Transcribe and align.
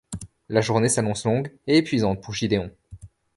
La 0.49 0.61
journée 0.61 0.89
s'annonce 0.89 1.25
longue 1.25 1.53
et 1.67 1.77
épuisante 1.77 2.23
pour 2.23 2.33
Gideon. 2.33 2.71